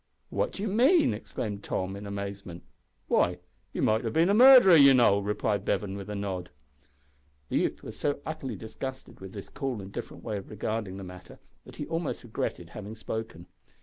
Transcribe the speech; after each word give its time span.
"What 0.31 0.51
do 0.53 0.63
you 0.63 0.67
mean?" 0.67 1.13
exclaimed 1.13 1.63
Tom, 1.63 1.95
in 1.95 2.07
amazement. 2.07 2.63
"Why, 3.07 3.37
you 3.71 3.83
might 3.83 4.03
have 4.03 4.13
bin 4.13 4.31
a 4.31 4.33
murderer, 4.33 4.75
you 4.75 4.95
know," 4.95 5.19
replied 5.19 5.63
Bevan, 5.63 5.95
with 5.95 6.09
a 6.09 6.15
nod. 6.15 6.49
The 7.49 7.59
youth 7.59 7.83
was 7.83 7.99
so 7.99 8.19
utterly 8.25 8.55
disgusted 8.55 9.19
with 9.19 9.31
this 9.33 9.49
cool, 9.49 9.79
indifferent 9.79 10.23
way 10.23 10.37
of 10.37 10.49
regarding 10.49 10.97
the 10.97 11.03
matter, 11.03 11.37
that 11.65 11.75
he 11.75 11.85
almost 11.85 12.23
regretted 12.23 12.71
having 12.71 12.95
spoken. 12.95 13.45